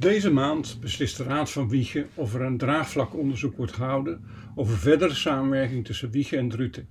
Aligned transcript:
Deze 0.00 0.30
maand 0.30 0.78
beslist 0.80 1.16
de 1.16 1.22
Raad 1.22 1.50
van 1.50 1.68
Wiegen 1.68 2.08
of 2.14 2.34
er 2.34 2.40
een 2.40 2.58
draagvlakonderzoek 2.58 3.56
wordt 3.56 3.72
gehouden 3.72 4.24
over 4.54 4.78
verdere 4.78 5.14
samenwerking 5.14 5.84
tussen 5.84 6.10
Wiegen 6.10 6.38
en 6.38 6.48
Druten. 6.48 6.88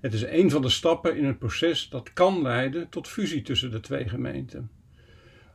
Het 0.00 0.12
is 0.12 0.22
een 0.22 0.50
van 0.50 0.62
de 0.62 0.68
stappen 0.68 1.16
in 1.16 1.24
het 1.24 1.38
proces 1.38 1.88
dat 1.88 2.12
kan 2.12 2.42
leiden 2.42 2.88
tot 2.88 3.08
fusie 3.08 3.42
tussen 3.42 3.70
de 3.70 3.80
twee 3.80 4.08
gemeenten. 4.08 4.70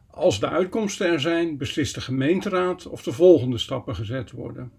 Als 0.08 0.40
de 0.40 0.50
uitkomsten 0.50 1.07
er 1.07 1.20
zijn, 1.20 1.57
beslist 1.57 1.96
de 1.96 2.02
gemeenteraad 2.02 2.86
of 2.88 3.04
de 3.04 3.11
volgende 3.11 3.57
stappen 3.57 3.95
gezet 3.95 4.31
worden. 4.31 4.71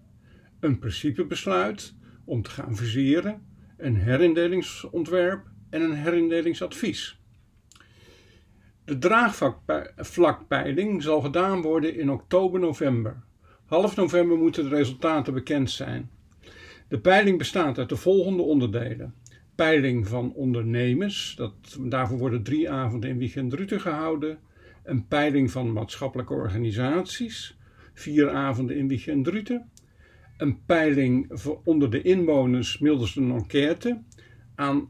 Een 0.59 0.79
principebesluit 0.79 1.95
om 2.25 2.41
te 2.41 2.49
gaan 2.49 2.77
fuseren, 2.77 3.45
een 3.77 3.95
herindelingsontwerp 3.95 5.47
en 5.69 5.81
een 5.81 5.95
herindelingsadvies. 5.95 7.19
De 8.85 8.97
draagvlakpeiling 8.97 11.03
zal 11.03 11.21
gedaan 11.21 11.61
worden 11.61 11.95
in 11.95 12.11
oktober-november. 12.11 13.23
Half 13.65 13.95
november 13.95 14.37
moeten 14.37 14.63
de 14.63 14.75
resultaten 14.75 15.33
bekend 15.33 15.71
zijn. 15.71 16.09
De 16.87 16.99
peiling 16.99 17.37
bestaat 17.37 17.77
uit 17.77 17.89
de 17.89 17.95
volgende 17.95 18.41
onderdelen. 18.41 19.13
Peiling 19.55 20.07
van 20.07 20.33
ondernemers, 20.33 21.33
dat, 21.37 21.53
daarvoor 21.79 22.17
worden 22.17 22.43
drie 22.43 22.69
avonden 22.69 23.09
in 23.09 23.17
Wiegen 23.17 23.49
Druten 23.49 23.81
gehouden. 23.81 24.37
Een 24.83 25.07
peiling 25.07 25.51
van 25.51 25.73
maatschappelijke 25.73 26.33
organisaties, 26.33 27.57
vier 27.93 28.29
avonden 28.29 28.77
in 28.77 28.87
Wiegen 28.87 29.23
Druten. 29.23 29.69
Een 30.37 30.59
peiling 30.65 31.41
onder 31.63 31.89
de 31.89 32.01
inwoners 32.01 32.79
middels 32.79 33.15
een 33.15 33.31
enquête. 33.31 34.01
Aan 34.55 34.89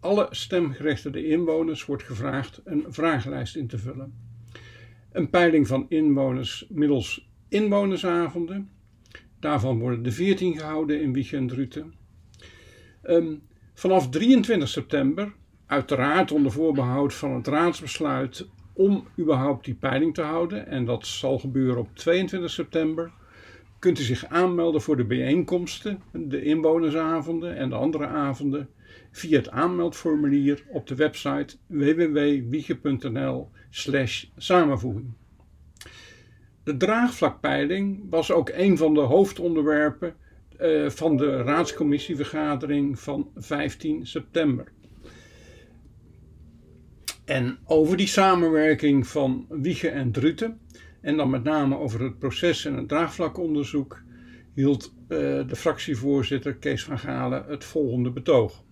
alle 0.00 0.26
stemgerechtigde 0.30 1.26
inwoners 1.26 1.84
wordt 1.84 2.02
gevraagd 2.02 2.60
een 2.64 2.84
vragenlijst 2.88 3.56
in 3.56 3.66
te 3.66 3.78
vullen. 3.78 4.14
Een 5.12 5.30
peiling 5.30 5.66
van 5.66 5.86
inwoners 5.88 6.66
middels 6.68 7.28
inwonersavonden. 7.48 8.70
Daarvan 9.40 9.78
worden 9.78 10.02
de 10.02 10.12
14 10.12 10.58
gehouden 10.58 11.00
in 11.00 11.12
Wiegen 11.12 11.38
en 11.38 11.46
Druten. 11.46 11.94
Um, 13.02 13.42
vanaf 13.74 14.08
23 14.08 14.68
september, 14.68 15.32
uiteraard 15.66 16.32
onder 16.32 16.52
voorbehoud 16.52 17.14
van 17.14 17.34
het 17.34 17.46
raadsbesluit 17.46 18.48
om 18.72 19.06
überhaupt 19.18 19.64
die 19.64 19.74
peiling 19.74 20.14
te 20.14 20.22
houden, 20.22 20.66
en 20.66 20.84
dat 20.84 21.06
zal 21.06 21.38
gebeuren 21.38 21.78
op 21.78 21.96
22 21.96 22.50
september, 22.50 23.12
kunt 23.78 23.98
u 23.98 24.02
zich 24.02 24.26
aanmelden 24.26 24.80
voor 24.80 24.96
de 24.96 25.04
bijeenkomsten, 25.04 26.02
de 26.12 26.42
inwonersavonden 26.42 27.56
en 27.56 27.68
de 27.68 27.74
andere 27.74 28.06
avonden 28.06 28.68
via 29.10 29.38
het 29.38 29.50
aanmeldformulier 29.50 30.64
op 30.68 30.86
de 30.86 30.94
website 30.94 31.56
www.wiege.nl 31.66 33.50
samenvoeging. 34.36 35.12
De 36.64 36.76
draagvlakpeiling 36.76 38.06
was 38.10 38.32
ook 38.32 38.50
een 38.54 38.76
van 38.76 38.94
de 38.94 39.00
hoofdonderwerpen 39.00 40.14
uh, 40.60 40.90
van 40.90 41.16
de 41.16 41.42
raadscommissievergadering 41.42 42.98
van 42.98 43.30
15 43.36 44.06
september. 44.06 44.72
En 47.24 47.58
over 47.64 47.96
die 47.96 48.06
samenwerking 48.06 49.06
van 49.06 49.46
Wiege 49.48 49.88
en 49.88 50.12
Druten, 50.12 50.60
en 51.00 51.16
dan 51.16 51.30
met 51.30 51.44
name 51.44 51.78
over 51.78 52.02
het 52.02 52.18
proces 52.18 52.64
en 52.64 52.74
het 52.74 52.88
draagvlakonderzoek, 52.88 54.02
hield 54.54 54.94
uh, 55.02 55.18
de 55.48 55.56
fractievoorzitter 55.56 56.54
Kees 56.54 56.84
van 56.84 56.98
Galen 56.98 57.44
het 57.48 57.64
volgende 57.64 58.10
betoog. 58.10 58.62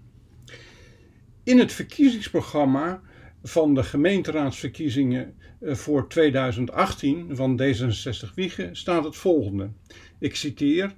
In 1.46 1.58
het 1.58 1.72
verkiezingsprogramma 1.72 3.02
van 3.42 3.74
de 3.74 3.82
gemeenteraadsverkiezingen 3.82 5.34
eh, 5.60 5.74
voor 5.74 6.08
2018 6.08 7.36
van 7.36 7.60
D66 7.62 8.34
Wiegen 8.34 8.76
staat 8.76 9.04
het 9.04 9.16
volgende. 9.16 9.70
Ik 10.18 10.36
citeer: 10.36 10.94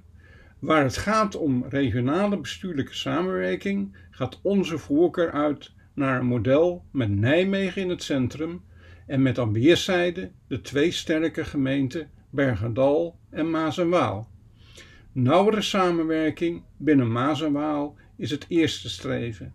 Waar 0.59 0.83
het 0.83 0.97
gaat 0.97 1.35
om 1.35 1.65
regionale 1.69 2.39
bestuurlijke 2.39 2.93
samenwerking, 2.93 3.95
gaat 4.11 4.39
onze 4.41 4.77
voorkeur 4.77 5.31
uit 5.31 5.71
naar 5.93 6.19
een 6.19 6.25
model 6.25 6.85
met 6.91 7.09
Nijmegen 7.09 7.81
in 7.81 7.89
het 7.89 8.03
centrum 8.03 8.61
en 9.07 9.21
met 9.21 9.39
aan 9.39 9.53
weerszijden 9.53 10.31
de 10.47 10.61
twee 10.61 10.91
sterke 10.91 11.45
gemeenten 11.45 12.09
Bergendal 12.29 13.19
en 13.29 13.49
Maas 13.49 13.77
en 13.77 13.89
Waal. 13.89 14.29
Nauwere 15.11 15.61
samenwerking 15.61 16.63
binnen 16.77 17.11
Maas 17.11 17.41
en 17.41 17.51
Waal 17.51 17.95
is 18.17 18.31
het 18.31 18.45
eerste 18.47 18.89
streven. 18.89 19.53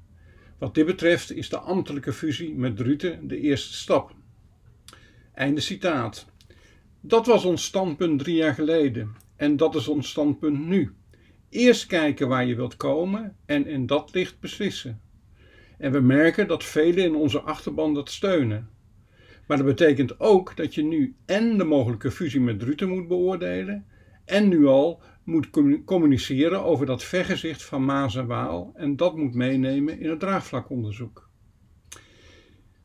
Wat 0.64 0.74
dit 0.74 0.86
betreft 0.86 1.32
is 1.32 1.48
de 1.48 1.58
ambtelijke 1.58 2.12
fusie 2.12 2.54
met 2.54 2.76
Druten 2.76 3.28
de 3.28 3.40
eerste 3.40 3.74
stap. 3.74 4.14
Einde 5.34 5.60
citaat. 5.60 6.26
Dat 7.00 7.26
was 7.26 7.44
ons 7.44 7.64
standpunt 7.64 8.18
drie 8.18 8.36
jaar 8.36 8.54
geleden 8.54 9.14
en 9.36 9.56
dat 9.56 9.74
is 9.74 9.88
ons 9.88 10.08
standpunt 10.08 10.66
nu. 10.66 10.94
Eerst 11.48 11.86
kijken 11.86 12.28
waar 12.28 12.46
je 12.46 12.54
wilt 12.54 12.76
komen 12.76 13.36
en 13.46 13.66
in 13.66 13.86
dat 13.86 14.14
licht 14.14 14.40
beslissen. 14.40 15.00
En 15.78 15.92
we 15.92 16.00
merken 16.00 16.48
dat 16.48 16.64
velen 16.64 17.04
in 17.04 17.14
onze 17.14 17.40
achterban 17.40 17.94
dat 17.94 18.10
steunen. 18.10 18.68
Maar 19.46 19.56
dat 19.56 19.66
betekent 19.66 20.20
ook 20.20 20.56
dat 20.56 20.74
je 20.74 20.82
nu 20.82 21.14
en 21.26 21.58
de 21.58 21.64
mogelijke 21.64 22.10
fusie 22.10 22.40
met 22.40 22.58
Druten 22.58 22.88
moet 22.88 23.08
beoordelen 23.08 23.86
en 24.24 24.48
nu 24.48 24.66
al 24.66 25.02
moet 25.24 25.50
communiceren 25.84 26.62
over 26.62 26.86
dat 26.86 27.04
vergezicht 27.04 27.62
van 27.62 27.84
Maas 27.84 28.16
en 28.16 28.26
Waal 28.26 28.72
en 28.74 28.96
dat 28.96 29.16
moet 29.16 29.34
meenemen 29.34 30.00
in 30.00 30.10
het 30.10 30.20
draagvlakonderzoek. 30.20 31.28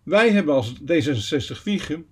Wij 0.04 0.30
hebben 0.30 0.54
als 0.54 0.82
D66 0.82 1.64
Wiegen, 1.64 2.06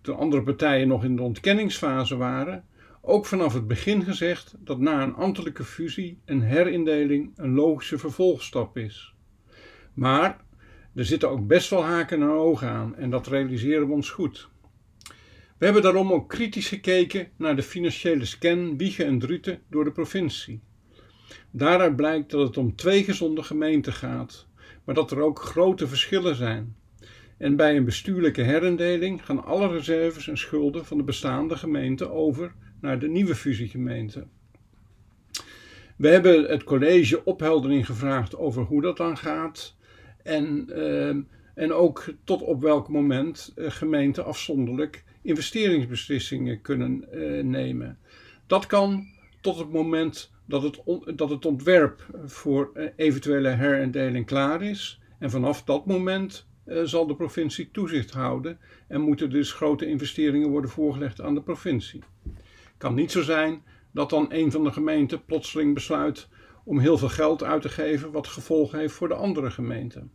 toen 0.00 0.16
andere 0.16 0.42
partijen 0.42 0.88
nog 0.88 1.04
in 1.04 1.16
de 1.16 1.22
ontkenningsfase 1.22 2.16
waren, 2.16 2.64
ook 3.00 3.26
vanaf 3.26 3.52
het 3.52 3.66
begin 3.66 4.02
gezegd 4.02 4.54
dat 4.58 4.78
na 4.78 5.02
een 5.02 5.14
ambtelijke 5.14 5.64
fusie 5.64 6.20
een 6.24 6.42
herindeling 6.42 7.32
een 7.36 7.54
logische 7.54 7.98
vervolgstap 7.98 8.76
is. 8.76 9.14
Maar 9.94 10.44
er 10.94 11.04
zitten 11.04 11.30
ook 11.30 11.46
best 11.46 11.70
wel 11.70 11.84
haken 11.84 12.22
en 12.22 12.28
ogen 12.28 12.68
aan 12.68 12.96
en 12.96 13.10
dat 13.10 13.26
realiseren 13.26 13.86
we 13.86 13.92
ons 13.92 14.10
goed. 14.10 14.48
We 15.58 15.64
hebben 15.64 15.82
daarom 15.82 16.12
ook 16.12 16.28
kritisch 16.28 16.68
gekeken 16.68 17.28
naar 17.36 17.56
de 17.56 17.62
financiële 17.62 18.24
scan 18.24 18.76
Wiegen 18.76 19.06
en 19.06 19.18
Druten 19.18 19.60
door 19.70 19.84
de 19.84 19.92
provincie. 19.92 20.60
Daaruit 21.50 21.96
blijkt 21.96 22.30
dat 22.30 22.46
het 22.46 22.56
om 22.56 22.76
twee 22.76 23.04
gezonde 23.04 23.42
gemeenten 23.42 23.92
gaat, 23.92 24.46
maar 24.84 24.94
dat 24.94 25.10
er 25.10 25.20
ook 25.20 25.38
grote 25.38 25.88
verschillen 25.88 26.34
zijn. 26.34 26.76
En 27.38 27.56
bij 27.56 27.76
een 27.76 27.84
bestuurlijke 27.84 28.42
herindeling 28.42 29.24
gaan 29.24 29.44
alle 29.44 29.68
reserves 29.68 30.28
en 30.28 30.38
schulden 30.38 30.84
van 30.84 30.96
de 30.96 31.02
bestaande 31.02 31.56
gemeente 31.56 32.10
over 32.10 32.54
naar 32.80 32.98
de 32.98 33.08
nieuwe 33.08 33.34
fusiegemeente. 33.34 34.26
We 35.96 36.08
hebben 36.08 36.44
het 36.44 36.64
college 36.64 37.24
opheldering 37.24 37.86
gevraagd 37.86 38.36
over 38.36 38.62
hoe 38.62 38.82
dat 38.82 38.96
dan 38.96 39.16
gaat 39.16 39.76
en, 40.22 40.66
uh, 40.68 41.16
en 41.56 41.72
ook 41.72 42.04
tot 42.24 42.42
op 42.42 42.60
welk 42.60 42.88
moment 42.88 43.52
uh, 43.56 43.70
gemeenten 43.70 44.24
afzonderlijk 44.24 45.04
investeringsbeslissingen 45.22 46.60
kunnen 46.60 47.04
uh, 47.12 47.42
nemen. 47.42 47.98
Dat 48.46 48.66
kan 48.66 49.06
tot 49.40 49.58
het 49.58 49.72
moment 49.72 50.32
dat 50.44 50.62
het, 50.62 50.82
dat 51.18 51.30
het 51.30 51.46
ontwerp 51.46 52.06
voor 52.24 52.70
uh, 52.74 52.88
eventuele 52.96 53.48
herindeling 53.48 54.26
klaar 54.26 54.62
is. 54.62 55.00
En 55.18 55.30
vanaf 55.30 55.64
dat 55.64 55.86
moment 55.86 56.46
zal 56.84 57.06
de 57.06 57.16
provincie 57.16 57.70
toezicht 57.70 58.10
houden 58.10 58.58
en 58.88 59.00
moeten 59.00 59.30
dus 59.30 59.52
grote 59.52 59.86
investeringen 59.86 60.48
worden 60.48 60.70
voorgelegd 60.70 61.20
aan 61.20 61.34
de 61.34 61.42
provincie. 61.42 62.02
Kan 62.78 62.94
niet 62.94 63.10
zo 63.10 63.22
zijn 63.22 63.62
dat 63.92 64.10
dan 64.10 64.26
een 64.28 64.50
van 64.50 64.64
de 64.64 64.72
gemeenten 64.72 65.24
plotseling 65.24 65.74
besluit 65.74 66.28
om 66.64 66.78
heel 66.78 66.98
veel 66.98 67.08
geld 67.08 67.42
uit 67.42 67.62
te 67.62 67.68
geven, 67.68 68.12
wat 68.12 68.26
gevolgen 68.26 68.78
heeft 68.78 68.94
voor 68.94 69.08
de 69.08 69.14
andere 69.14 69.50
gemeenten. 69.50 70.10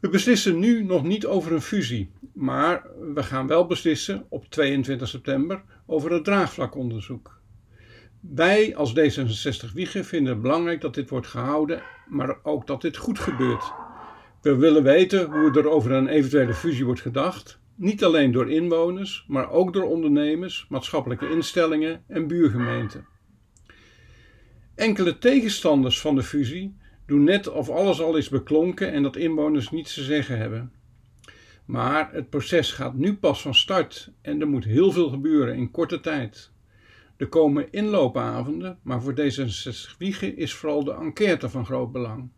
We 0.00 0.08
beslissen 0.08 0.58
nu 0.58 0.84
nog 0.84 1.02
niet 1.02 1.26
over 1.26 1.52
een 1.52 1.60
fusie, 1.60 2.10
maar 2.34 2.86
we 3.14 3.22
gaan 3.22 3.46
wel 3.46 3.66
beslissen 3.66 4.26
op 4.28 4.46
22 4.48 5.08
september 5.08 5.62
over 5.86 6.12
het 6.12 6.24
draagvlakonderzoek. 6.24 7.40
Wij 8.20 8.76
als 8.76 8.94
D66 8.94 9.72
Wiegen 9.74 10.04
vinden 10.04 10.32
het 10.32 10.42
belangrijk 10.42 10.80
dat 10.80 10.94
dit 10.94 11.10
wordt 11.10 11.26
gehouden, 11.26 11.82
maar 12.08 12.36
ook 12.42 12.66
dat 12.66 12.80
dit 12.80 12.96
goed 12.96 13.18
gebeurt. 13.18 13.72
We 14.42 14.56
willen 14.56 14.82
weten 14.82 15.30
hoe 15.30 15.58
er 15.58 15.68
over 15.68 15.92
een 15.92 16.08
eventuele 16.08 16.54
fusie 16.54 16.84
wordt 16.84 17.00
gedacht, 17.00 17.58
niet 17.74 18.04
alleen 18.04 18.32
door 18.32 18.50
inwoners, 18.50 19.24
maar 19.28 19.50
ook 19.50 19.72
door 19.72 19.84
ondernemers, 19.84 20.66
maatschappelijke 20.68 21.30
instellingen 21.30 22.02
en 22.06 22.26
buurgemeenten. 22.26 23.06
Enkele 24.74 25.18
tegenstanders 25.18 26.00
van 26.00 26.14
de 26.14 26.22
fusie 26.22 26.76
doen 27.06 27.24
net 27.24 27.48
of 27.48 27.70
alles 27.70 28.00
al 28.00 28.16
is 28.16 28.28
beklonken 28.28 28.92
en 28.92 29.02
dat 29.02 29.16
inwoners 29.16 29.70
niets 29.70 29.94
te 29.94 30.02
zeggen 30.02 30.38
hebben. 30.38 30.72
Maar 31.64 32.12
het 32.12 32.30
proces 32.30 32.72
gaat 32.72 32.94
nu 32.94 33.16
pas 33.16 33.42
van 33.42 33.54
start 33.54 34.10
en 34.22 34.40
er 34.40 34.48
moet 34.48 34.64
heel 34.64 34.92
veel 34.92 35.08
gebeuren 35.08 35.54
in 35.54 35.70
korte 35.70 36.00
tijd. 36.00 36.52
Er 37.16 37.28
komen 37.28 37.72
inloopavonden, 37.72 38.78
maar 38.82 39.02
voor 39.02 39.12
D66 39.12 39.96
Wiegen 39.98 40.36
is 40.36 40.54
vooral 40.54 40.84
de 40.84 40.92
enquête 40.92 41.48
van 41.48 41.66
groot 41.66 41.92
belang. 41.92 42.28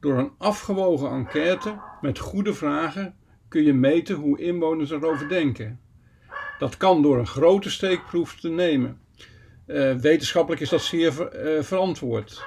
Door 0.00 0.18
een 0.18 0.32
afgewogen 0.38 1.10
enquête 1.10 1.80
met 2.00 2.18
goede 2.18 2.54
vragen 2.54 3.14
kun 3.48 3.62
je 3.62 3.72
meten 3.72 4.14
hoe 4.14 4.40
inwoners 4.40 4.90
erover 4.90 5.28
denken. 5.28 5.80
Dat 6.58 6.76
kan 6.76 7.02
door 7.02 7.18
een 7.18 7.26
grote 7.26 7.70
steekproef 7.70 8.40
te 8.40 8.48
nemen. 8.48 8.98
Uh, 9.66 9.94
wetenschappelijk 9.94 10.62
is 10.62 10.68
dat 10.68 10.82
zeer 10.82 11.12
uh, 11.12 11.62
verantwoord. 11.62 12.44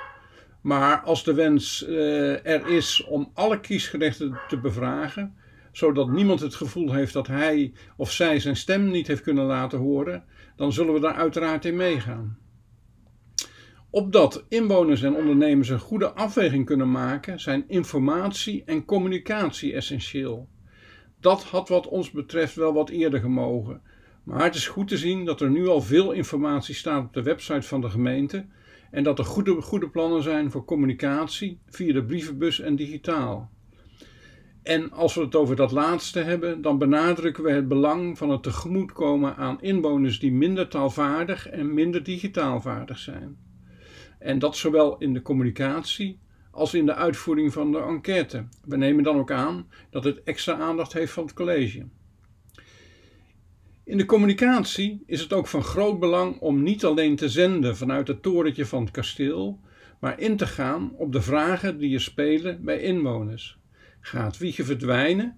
Maar 0.68 1.02
als 1.02 1.24
de 1.24 1.34
wens 1.34 1.86
uh, 1.88 2.46
er 2.46 2.68
is 2.68 3.04
om 3.04 3.31
alle 3.34 3.60
kiesgerechten 3.60 4.40
te 4.48 4.60
bevragen, 4.60 5.36
zodat 5.72 6.10
niemand 6.10 6.40
het 6.40 6.56
gevoel 6.56 6.94
heeft 6.94 7.14
dat 7.14 7.28
hij 7.28 7.74
of 7.98 8.12
zij 8.12 8.40
zijn 8.40 8.56
stem 8.56 8.90
niet 8.90 9.08
heeft 9.08 9.22
kunnen 9.22 9.46
laten 9.46 9.80
horen, 9.80 10.24
dan 10.56 10.74
zullen 10.74 10.94
we 10.94 11.00
daar 11.00 11.14
uiteraard 11.14 11.66
in 11.66 11.75
meegaan. 11.75 12.38
Opdat 13.90 14.46
inwoners 14.50 15.02
en 15.02 15.16
ondernemers 15.16 15.69
een 15.69 15.80
goede 15.80 16.12
afweging 16.12 16.66
kunnen 16.66 16.92
maken, 16.92 17.40
zijn 17.40 17.64
informatie 17.68 18.64
en 18.66 18.86
communicatie 18.86 19.74
essentieel. 19.74 20.50
Dat 21.19 21.44
had 21.44 21.69
wat 21.69 21.88
ons 21.88 22.12
betreft 22.12 22.56
wel 22.56 22.74
wat 22.74 22.90
eerder 22.90 23.19
gemogen. 23.19 23.81
Maar 24.24 24.44
het 24.44 24.56
is 24.56 24.68
goed 24.68 24.88
te 24.88 24.98
zien 24.98 25.25
dat 25.25 25.42
er 25.42 25.50
nu 25.50 25.68
al 25.68 25.81
veel 25.81 26.12
informatie 26.12 26.75
staat 26.75 27.06
op 27.06 27.14
de 27.14 27.24
website 27.24 27.68
van 27.68 27.81
de 27.81 27.90
gemeente 27.90 28.46
en 28.92 29.04
dat 29.04 29.19
er 29.19 29.25
goede, 29.25 29.62
goede 29.62 29.89
plannen 29.89 30.24
zijn 30.24 30.51
voor 30.51 30.66
communicatie 30.66 31.60
via 31.66 31.94
de 31.94 32.04
brievenbus 32.04 32.60
en 32.60 32.75
digitaal. 32.75 33.50
En 34.63 34.92
als 34.92 35.16
we 35.16 35.22
het 35.22 35.36
over 35.36 35.56
dat 35.56 35.72
laatste 35.72 36.19
hebben, 36.19 36.62
dan 36.62 36.78
benadrukken 36.78 37.44
we 37.44 37.51
het 37.51 37.68
belang 37.68 38.18
van 38.18 38.30
het 38.30 38.44
tegemoetkomen 38.44 39.36
aan 39.36 39.62
inwoners 39.62 40.19
die 40.19 40.31
minder 40.31 40.68
taalvaardig 40.68 41.48
en 41.48 41.74
minder 41.74 42.04
digitaal 42.04 42.62
vaardig 42.62 42.98
zijn. 42.98 43.38
En 44.19 44.39
dat 44.39 44.56
zowel 44.56 44.98
in 44.98 45.13
de 45.13 45.22
communicatie 45.22 46.19
als 46.51 46.74
in 46.74 46.86
de 46.86 46.94
uitvoering 46.94 47.54
van 47.54 47.72
de 47.72 47.80
enquête. 47.80 48.48
We 48.66 48.78
nemen 48.78 49.04
dan 49.04 49.18
ook 49.18 49.31
aan 49.31 49.68
dat 49.90 50.04
het 50.04 50.24
extra 50.24 50.54
aandacht 50.54 50.94
heeft 50.94 51.12
van 51.12 51.24
het 51.24 51.33
college. 51.33 51.86
In 53.88 53.98
de 53.98 54.06
communicatie 54.06 55.04
is 55.06 55.22
het 55.22 55.34
ook 55.34 55.48
van 55.48 55.63
groot 55.63 56.00
belang 56.00 56.39
om 56.39 56.63
niet 56.63 56.86
alleen 56.86 57.16
te 57.16 57.30
zenden 57.30 57.78
vanuit 57.78 58.07
het 58.07 58.22
torentje 58.22 58.66
van 58.66 58.81
het 58.81 58.92
kasteel, 58.92 59.60
maar 60.00 60.19
in 60.19 60.38
te 60.38 60.48
gaan 60.48 60.92
op 60.95 61.12
de 61.12 61.22
vragen 61.22 61.78
die 61.78 61.94
er 61.94 62.01
spelen 62.01 62.63
bij 62.63 62.80
inwoners. 62.80 63.60
Gaat 64.00 64.38
Wiegen 64.38 64.66
verdwijnen? 64.66 65.38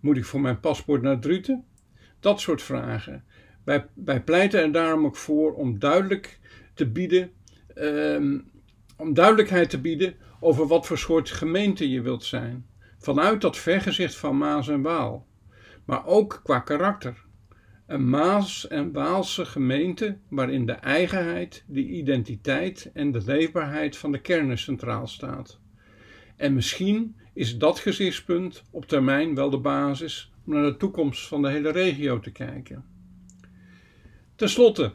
Moet 0.00 0.16
ik 0.16 0.24
voor 0.24 0.40
mijn 0.40 0.60
paspoort 0.60 1.02
naar 1.02 1.18
Druten? 1.18 1.64
Dat 2.20 2.40
soort 2.40 2.62
vragen. 2.62 3.24
Wij, 3.64 3.86
wij 3.94 4.22
pleiten 4.22 4.60
er 4.60 4.72
daarom 4.72 5.04
ook 5.04 5.16
voor 5.16 5.54
om 5.54 5.78
duidelijk 5.78 6.38
te 6.74 6.86
bieden, 6.86 7.30
um, 7.74 8.50
om 8.96 9.14
duidelijkheid 9.14 9.70
te 9.70 9.80
bieden 9.80 10.14
over 10.40 10.66
wat 10.66 10.86
voor 10.86 10.98
soort 10.98 11.30
gemeente 11.30 11.90
je 11.90 12.00
wilt 12.00 12.24
zijn. 12.24 12.66
Vanuit 12.98 13.40
dat 13.40 13.56
vergezicht 13.56 14.16
van 14.16 14.38
Maas 14.38 14.68
en 14.68 14.82
Waal. 14.82 15.26
Maar 15.84 16.06
ook 16.06 16.40
qua 16.44 16.58
karakter. 16.58 17.24
Een 17.86 18.08
Maas- 18.08 18.68
en 18.68 18.92
Waalse 18.92 19.44
gemeente 19.44 20.18
waarin 20.28 20.66
de 20.66 20.72
eigenheid, 20.72 21.64
de 21.66 21.86
identiteit 21.86 22.90
en 22.94 23.12
de 23.12 23.22
leefbaarheid 23.24 23.96
van 23.96 24.12
de 24.12 24.20
kernen 24.20 24.58
centraal 24.58 25.06
staat. 25.06 25.60
En 26.36 26.54
misschien 26.54 27.16
is 27.32 27.58
dat 27.58 27.78
gezichtspunt 27.78 28.62
op 28.70 28.86
termijn 28.86 29.34
wel 29.34 29.50
de 29.50 29.58
basis 29.58 30.32
om 30.46 30.52
naar 30.52 30.62
de 30.62 30.76
toekomst 30.76 31.28
van 31.28 31.42
de 31.42 31.50
hele 31.50 31.70
regio 31.70 32.20
te 32.20 32.30
kijken. 32.30 32.84
Ten 34.34 34.48
slotte, 34.48 34.92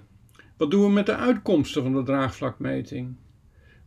wat 0.57 0.71
doen 0.71 0.83
we 0.83 0.89
met 0.89 1.05
de 1.05 1.15
uitkomsten 1.15 1.83
van 1.83 1.93
de 1.93 2.03
draagvlakmeting? 2.03 3.15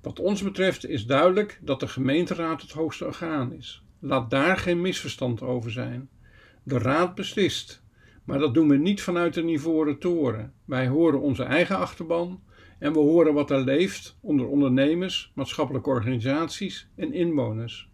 Wat 0.01 0.21
ons 0.21 0.43
betreft 0.43 0.87
is 0.87 1.07
duidelijk 1.07 1.61
dat 1.63 1.81
de 1.81 1.89
gemeenteraad 1.89 2.63
het 2.63 2.73
hoogste 2.73 3.05
orgaan 3.05 3.53
is. 3.53 3.83
Laat 3.99 4.31
daar 4.31 4.57
geen 4.57 4.81
misverstand 4.81 5.43
over 5.43 5.71
zijn. 5.71 6.09
De 6.63 6.79
raad 6.79 7.15
beslist, 7.15 7.84
maar 8.25 8.39
dat 8.39 8.55
doen 8.55 8.69
we 8.69 8.77
niet 8.77 9.03
vanuit 9.03 9.37
een 9.37 9.49
ivoren 9.49 9.99
toren. 9.99 10.53
Wij 10.65 10.89
horen 10.89 11.21
onze 11.21 11.43
eigen 11.43 11.79
achterban 11.79 12.43
en 12.79 12.93
we 12.93 12.99
horen 12.99 13.35
wat 13.35 13.51
er 13.51 13.65
leeft 13.65 14.19
onder 14.21 14.47
ondernemers, 14.47 15.33
maatschappelijke 15.35 15.91
organisaties 15.91 16.89
en 16.97 17.13
inwoners. 17.13 17.89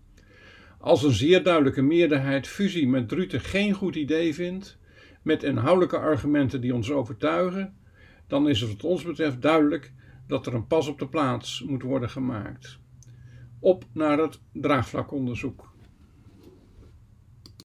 Als 0.79 1.03
een 1.03 1.13
zeer 1.13 1.43
duidelijke 1.43 1.83
meerderheid 1.83 2.47
fusie 2.49 2.89
met 2.89 3.09
Druten 3.09 3.41
geen 3.41 3.73
goed 3.73 3.97
idee 3.97 4.35
vindt, 4.35 4.79
met 5.23 5.43
inhoudelijke 5.43 5.99
argumenten 5.99 6.61
die 6.61 6.75
ons 6.75 6.91
overtuigen, 6.91 7.77
dan 8.27 8.49
is 8.49 8.61
het 8.61 8.71
wat 8.71 8.85
ons 8.85 9.03
betreft 9.03 9.43
duidelijk 9.43 9.93
dat 10.27 10.47
er 10.47 10.55
een 10.55 10.67
pas 10.67 10.89
op 10.89 10.99
de 10.99 11.09
plaats 11.09 11.65
moet 11.67 11.83
worden 11.83 12.11
gemaakt. 12.11 12.79
Op 13.61 13.85
naar 13.93 14.19
het 14.19 14.41
draagvlakonderzoek. 14.53 15.70